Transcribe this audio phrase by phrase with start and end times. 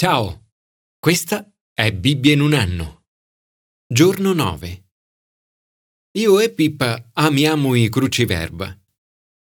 [0.00, 0.50] Ciao,
[1.00, 3.06] questa è Bibbia in un anno.
[3.84, 4.84] Giorno 9.
[6.18, 8.78] Io e Pippa amiamo i cruciverba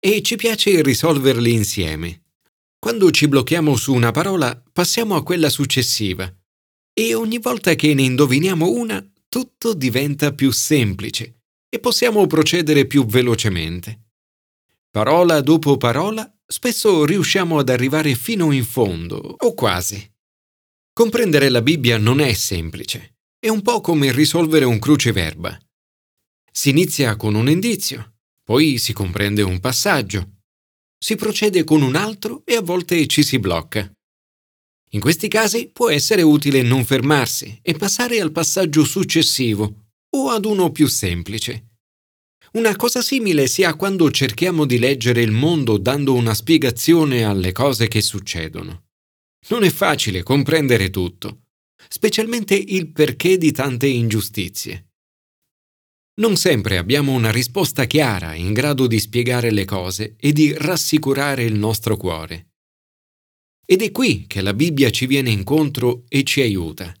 [0.00, 2.22] e ci piace risolverli insieme.
[2.78, 6.34] Quando ci blocchiamo su una parola, passiamo a quella successiva
[6.94, 13.04] e ogni volta che ne indoviniamo una, tutto diventa più semplice e possiamo procedere più
[13.04, 14.12] velocemente.
[14.90, 20.16] Parola dopo parola, spesso riusciamo ad arrivare fino in fondo, o quasi.
[20.98, 25.56] Comprendere la Bibbia non è semplice, è un po' come risolvere un cruciverba.
[26.50, 30.38] Si inizia con un indizio, poi si comprende un passaggio,
[30.98, 33.88] si procede con un altro e a volte ci si blocca.
[34.90, 40.46] In questi casi può essere utile non fermarsi e passare al passaggio successivo o ad
[40.46, 41.76] uno più semplice.
[42.54, 47.52] Una cosa simile si ha quando cerchiamo di leggere il mondo dando una spiegazione alle
[47.52, 48.86] cose che succedono.
[49.48, 51.44] Non è facile comprendere tutto,
[51.88, 54.88] specialmente il perché di tante ingiustizie.
[56.18, 61.44] Non sempre abbiamo una risposta chiara in grado di spiegare le cose e di rassicurare
[61.44, 62.48] il nostro cuore.
[63.64, 66.92] Ed è qui che la Bibbia ci viene incontro e ci aiuta.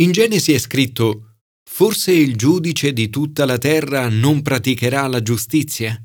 [0.00, 1.26] In Genesi è scritto
[1.68, 6.02] Forse il giudice di tutta la terra non praticherà la giustizia?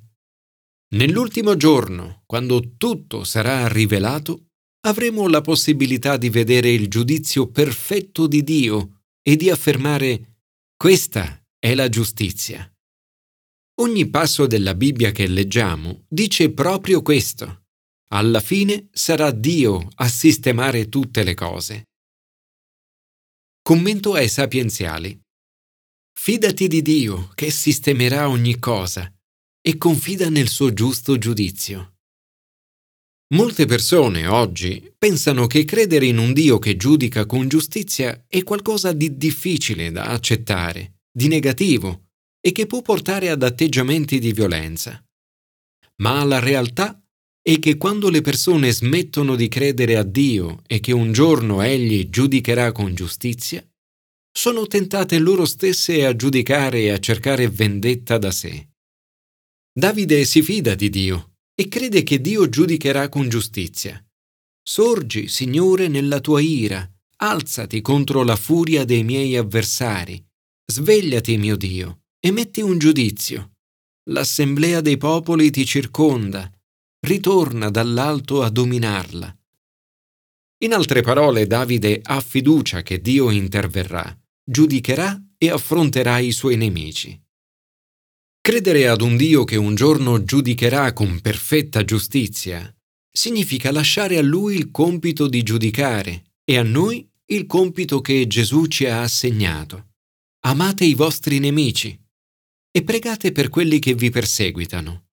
[0.96, 4.45] Nell'ultimo giorno, quando tutto sarà rivelato,
[4.86, 10.42] avremo la possibilità di vedere il giudizio perfetto di Dio e di affermare
[10.78, 12.72] questa è la giustizia.
[13.82, 17.64] Ogni passo della Bibbia che leggiamo dice proprio questo.
[18.10, 21.86] Alla fine sarà Dio a sistemare tutte le cose.
[23.64, 25.20] Commento ai sapienziali.
[26.18, 29.12] Fidati di Dio che sistemerà ogni cosa
[29.60, 31.95] e confida nel suo giusto giudizio.
[33.34, 38.94] Molte persone oggi pensano che credere in un Dio che giudica con giustizia è qualcosa
[38.94, 42.10] di difficile da accettare, di negativo
[42.40, 45.04] e che può portare ad atteggiamenti di violenza.
[46.04, 47.02] Ma la realtà
[47.42, 52.10] è che quando le persone smettono di credere a Dio e che un giorno Egli
[52.10, 53.68] giudicherà con giustizia,
[54.32, 58.70] sono tentate loro stesse a giudicare e a cercare vendetta da sé.
[59.74, 64.04] Davide si fida di Dio e crede che Dio giudicherà con giustizia.
[64.62, 70.24] Sorgi, Signore, nella tua ira, alzati contro la furia dei miei avversari,
[70.66, 73.54] svegliati, mio Dio, e metti un giudizio.
[74.10, 76.52] L'assemblea dei popoli ti circonda,
[77.06, 79.36] ritorna dall'alto a dominarla.
[80.64, 87.20] In altre parole, Davide ha fiducia che Dio interverrà giudicherà e affronterà i suoi nemici.
[88.46, 92.72] Credere ad un Dio che un giorno giudicherà con perfetta giustizia
[93.12, 98.68] significa lasciare a Lui il compito di giudicare e a noi il compito che Gesù
[98.68, 99.94] ci ha assegnato.
[100.42, 102.00] Amate i vostri nemici
[102.70, 105.08] e pregate per quelli che vi perseguitano.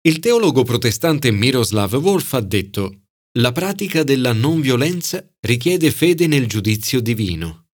[0.00, 3.02] Il teologo protestante Miroslav Wolf ha detto
[3.38, 7.68] la pratica della non violenza richiede fede nel giudizio divino.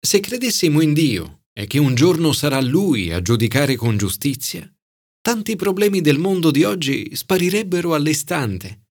[0.00, 4.70] Se credessimo in Dio e che un giorno sarà Lui a giudicare con giustizia,
[5.20, 8.88] tanti problemi del mondo di oggi sparirebbero all'istante.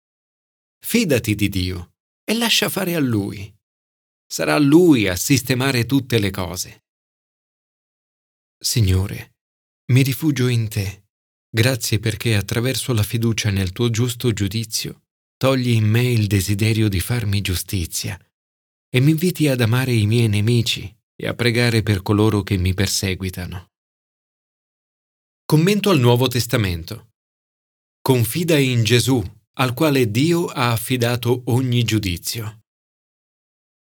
[0.79, 1.93] Fidati di Dio
[2.23, 3.53] e lascia fare a Lui.
[4.25, 6.85] Sarà Lui a sistemare tutte le cose.
[8.57, 9.37] Signore,
[9.91, 11.05] mi rifugio in te.
[11.49, 15.03] Grazie perché attraverso la fiducia nel tuo giusto giudizio
[15.35, 18.19] togli in me il desiderio di farmi giustizia
[18.89, 22.73] e mi inviti ad amare i miei nemici e a pregare per coloro che mi
[22.73, 23.71] perseguitano.
[25.45, 27.09] Commento al Nuovo Testamento.
[28.01, 29.21] Confida in Gesù,
[29.55, 32.61] al quale Dio ha affidato ogni giudizio.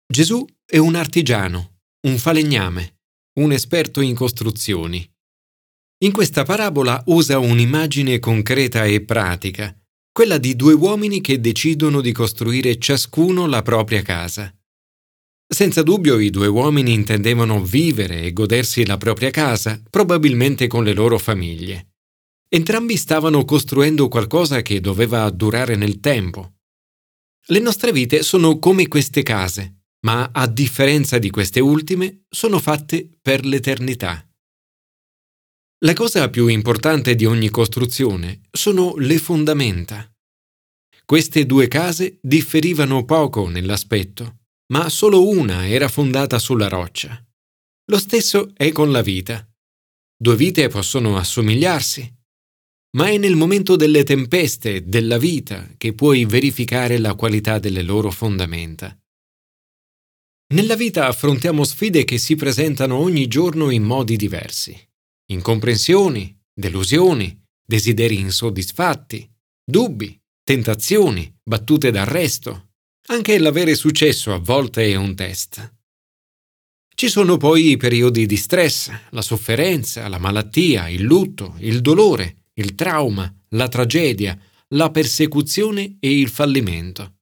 [0.05, 2.97] Gesù è un artigiano, un falegname,
[3.39, 5.09] un esperto in costruzioni.
[6.03, 9.73] In questa parabola usa un'immagine concreta e pratica,
[10.11, 14.53] quella di due uomini che decidono di costruire ciascuno la propria casa.
[15.51, 20.93] Senza dubbio i due uomini intendevano vivere e godersi la propria casa, probabilmente con le
[20.93, 21.93] loro famiglie.
[22.47, 26.57] Entrambi stavano costruendo qualcosa che doveva durare nel tempo.
[27.47, 33.09] Le nostre vite sono come queste case, ma a differenza di queste ultime, sono fatte
[33.19, 34.23] per l'eternità.
[35.79, 40.13] La cosa più importante di ogni costruzione sono le fondamenta.
[41.05, 44.38] Queste due case differivano poco nell'aspetto
[44.71, 47.23] ma solo una era fondata sulla roccia.
[47.85, 49.47] Lo stesso è con la vita.
[50.15, 52.17] Due vite possono assomigliarsi,
[52.97, 58.11] ma è nel momento delle tempeste, della vita, che puoi verificare la qualità delle loro
[58.11, 58.97] fondamenta.
[60.53, 64.75] Nella vita affrontiamo sfide che si presentano ogni giorno in modi diversi.
[65.31, 69.31] Incomprensioni, delusioni, desideri insoddisfatti,
[69.63, 72.68] dubbi, tentazioni, battute d'arresto.
[73.11, 75.77] Anche l'avere successo a volte è un test.
[76.93, 82.49] Ci sono poi i periodi di stress, la sofferenza, la malattia, il lutto, il dolore,
[82.53, 84.39] il trauma, la tragedia,
[84.69, 87.15] la persecuzione e il fallimento.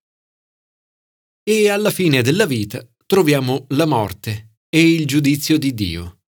[1.42, 6.20] E alla fine della vita troviamo la morte e il giudizio di Dio.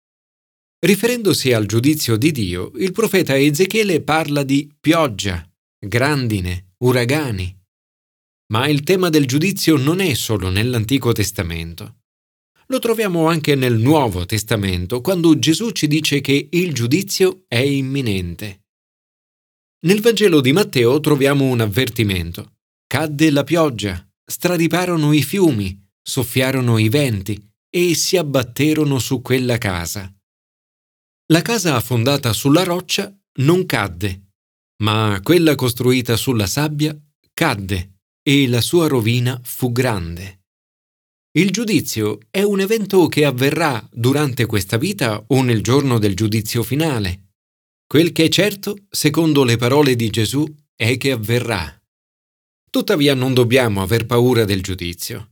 [0.79, 5.45] Riferendosi al giudizio di Dio, il profeta Ezechiele parla di pioggia,
[5.77, 7.58] grandine, uragani.
[8.51, 11.97] Ma il tema del giudizio non è solo nell'Antico Testamento.
[12.67, 18.65] Lo troviamo anche nel Nuovo Testamento, quando Gesù ci dice che il giudizio è imminente.
[19.85, 22.57] Nel Vangelo di Matteo troviamo un avvertimento.
[22.87, 30.11] Cadde la pioggia, stradiparono i fiumi, soffiarono i venti e si abbatterono su quella casa.
[31.27, 34.31] La casa fondata sulla roccia non cadde,
[34.81, 36.99] ma quella costruita sulla sabbia
[37.31, 37.98] cadde
[38.29, 40.41] e la sua rovina fu grande.
[41.31, 46.61] Il giudizio è un evento che avverrà durante questa vita o nel giorno del giudizio
[46.61, 47.31] finale.
[47.87, 50.45] Quel che è certo, secondo le parole di Gesù,
[50.75, 51.75] è che avverrà.
[52.69, 55.31] Tuttavia non dobbiamo aver paura del giudizio.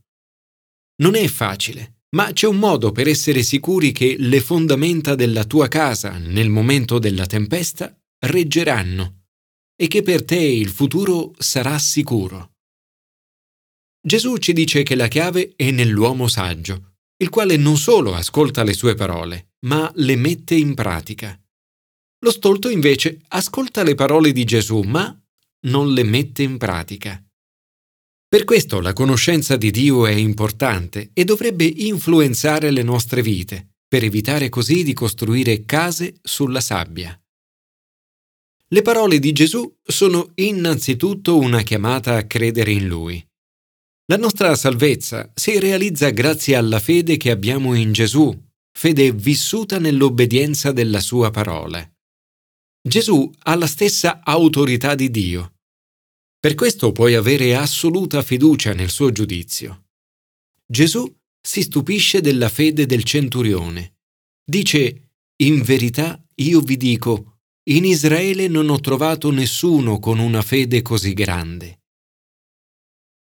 [1.00, 5.68] Non è facile, ma c'è un modo per essere sicuri che le fondamenta della tua
[5.68, 7.96] casa nel momento della tempesta
[8.26, 9.26] reggeranno
[9.76, 12.54] e che per te il futuro sarà sicuro.
[14.00, 18.72] Gesù ci dice che la chiave è nell'uomo saggio, il quale non solo ascolta le
[18.72, 21.38] sue parole, ma le mette in pratica.
[22.20, 25.16] Lo stolto invece ascolta le parole di Gesù, ma
[25.66, 27.22] non le mette in pratica.
[28.28, 34.04] Per questo la conoscenza di Dio è importante e dovrebbe influenzare le nostre vite, per
[34.04, 37.18] evitare così di costruire case sulla sabbia.
[38.70, 43.27] Le parole di Gesù sono innanzitutto una chiamata a credere in Lui.
[44.10, 48.34] La nostra salvezza si realizza grazie alla fede che abbiamo in Gesù,
[48.72, 51.86] fede vissuta nell'obbedienza della sua parola.
[52.80, 55.56] Gesù ha la stessa autorità di Dio.
[56.40, 59.88] Per questo puoi avere assoluta fiducia nel suo giudizio.
[60.64, 63.98] Gesù si stupisce della fede del centurione.
[64.42, 65.10] Dice,
[65.42, 71.12] in verità io vi dico, in Israele non ho trovato nessuno con una fede così
[71.12, 71.80] grande.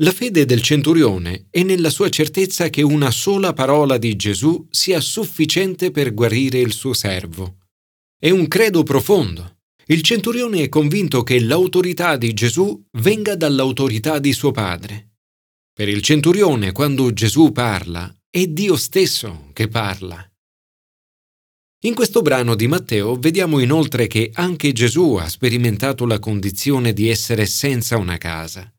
[0.01, 5.01] La fede del centurione è nella sua certezza che una sola parola di Gesù sia
[5.01, 7.61] sufficiente per guarire il suo servo.
[8.19, 9.61] È un credo profondo.
[9.87, 15.13] Il centurione è convinto che l'autorità di Gesù venga dall'autorità di suo padre.
[15.73, 20.31] Per il centurione, quando Gesù parla, è Dio stesso che parla.
[21.85, 27.09] In questo brano di Matteo vediamo inoltre che anche Gesù ha sperimentato la condizione di
[27.09, 28.71] essere senza una casa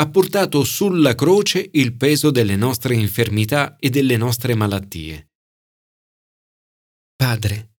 [0.00, 5.30] ha portato sulla croce il peso delle nostre infermità e delle nostre malattie.
[7.16, 7.74] Padre,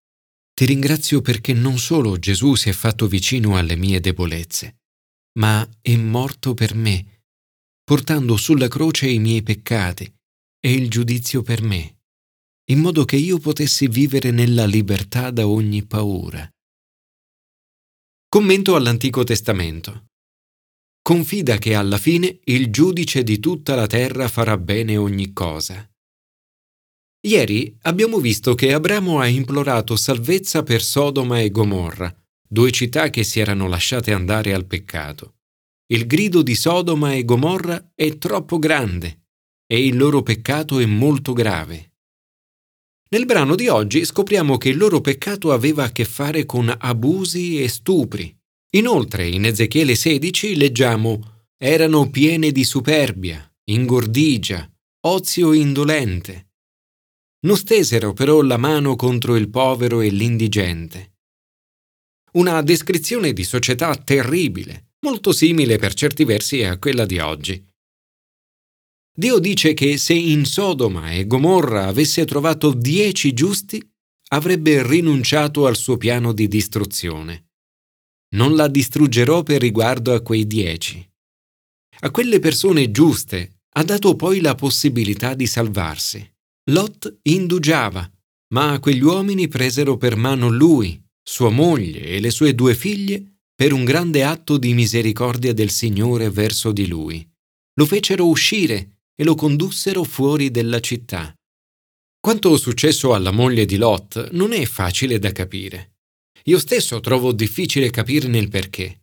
[0.53, 4.79] ti ringrazio perché non solo Gesù si è fatto vicino alle mie debolezze,
[5.39, 7.23] ma è morto per me,
[7.85, 10.13] portando sulla croce i miei peccati
[10.59, 12.01] e il giudizio per me,
[12.65, 16.49] in modo che io potessi vivere nella libertà da ogni paura.
[18.27, 20.08] Commento all'Antico Testamento
[21.09, 25.91] confida che alla fine il giudice di tutta la terra farà bene ogni cosa.
[27.21, 32.15] Ieri abbiamo visto che Abramo ha implorato salvezza per Sodoma e Gomorra,
[32.47, 35.37] due città che si erano lasciate andare al peccato.
[35.87, 39.29] Il grido di Sodoma e Gomorra è troppo grande
[39.65, 41.93] e il loro peccato è molto grave.
[43.09, 47.59] Nel brano di oggi scopriamo che il loro peccato aveva a che fare con abusi
[47.63, 48.38] e stupri.
[48.73, 54.71] Inoltre in Ezechiele 16 leggiamo erano piene di superbia, ingordigia,
[55.07, 56.51] ozio indolente.
[57.47, 61.15] Non stesero però la mano contro il povero e l'indigente.
[62.33, 67.65] Una descrizione di società terribile, molto simile per certi versi a quella di oggi.
[69.11, 73.83] Dio dice che se in Sodoma e Gomorra avesse trovato dieci giusti,
[74.27, 77.48] avrebbe rinunciato al suo piano di distruzione
[78.35, 81.07] non la distruggerò per riguardo a quei dieci.
[82.01, 86.27] A quelle persone giuste ha dato poi la possibilità di salvarsi.
[86.71, 88.09] Lot indugiava,
[88.53, 93.71] ma quegli uomini presero per mano lui sua moglie e le sue due figlie per
[93.71, 97.27] un grande atto di misericordia del Signore verso di lui.
[97.75, 101.33] Lo fecero uscire e lo condussero fuori della città.
[102.19, 105.98] Quanto successo alla moglie di Lot non è facile da capire.
[106.45, 109.01] Io stesso trovo difficile capirne il perché,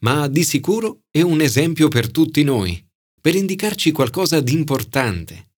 [0.00, 2.84] ma di sicuro è un esempio per tutti noi,
[3.20, 5.52] per indicarci qualcosa di importante.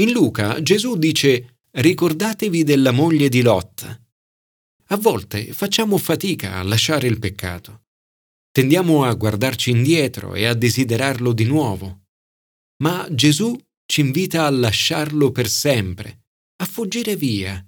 [0.00, 4.02] In Luca Gesù dice ricordatevi della moglie di Lot.
[4.86, 7.84] A volte facciamo fatica a lasciare il peccato.
[8.50, 12.06] Tendiamo a guardarci indietro e a desiderarlo di nuovo.
[12.82, 16.24] Ma Gesù ci invita a lasciarlo per sempre,
[16.56, 17.64] a fuggire via.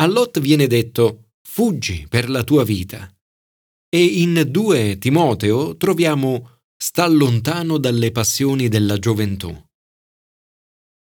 [0.00, 3.12] A Lot viene detto fuggi per la tua vita.
[3.88, 9.50] E in 2 Timoteo troviamo sta lontano dalle passioni della gioventù.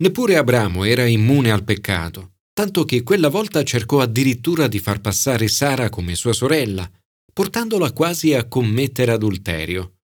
[0.02, 5.50] Neppure Abramo era immune al peccato, tanto che quella volta cercò addirittura di far passare
[5.50, 6.90] Sara come sua sorella,
[7.34, 9.98] portandola quasi a commettere adulterio.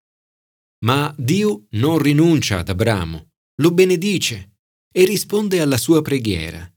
[0.83, 3.29] Ma Dio non rinuncia ad Abramo,
[3.61, 4.57] lo benedice
[4.91, 6.69] e risponde alla sua preghiera.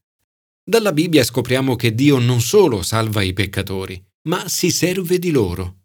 [0.68, 3.98] Dalla Bibbia scopriamo che Dio non solo salva i peccatori,
[4.28, 5.84] ma si serve di loro.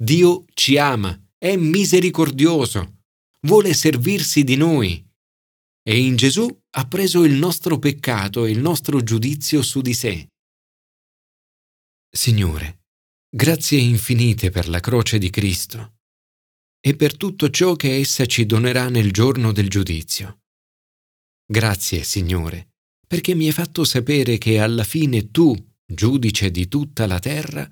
[0.00, 3.00] Dio ci ama, è misericordioso,
[3.48, 5.04] vuole servirsi di noi
[5.82, 6.46] e in Gesù
[6.76, 10.28] ha preso il nostro peccato e il nostro giudizio su di sé.
[12.08, 12.84] Signore,
[13.28, 15.96] grazie infinite per la croce di Cristo
[16.78, 20.42] e per tutto ciò che essa ci donerà nel giorno del giudizio.
[21.44, 22.69] Grazie, Signore,
[23.10, 25.52] perché mi hai fatto sapere che alla fine tu,
[25.84, 27.68] giudice di tutta la terra,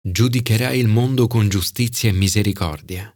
[0.00, 3.14] giudicherai il mondo con giustizia e misericordia.